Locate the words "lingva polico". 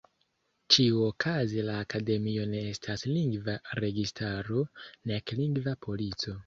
5.45-6.39